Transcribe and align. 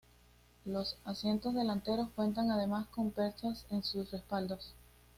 Los 0.65 0.97
asientos 1.05 1.53
delanteros 1.53 2.09
cuentan 2.15 2.49
además 2.49 2.87
con 2.87 3.11
perchas 3.11 3.67
en 3.69 3.83
sus 3.83 4.09
respaldos. 4.09 4.73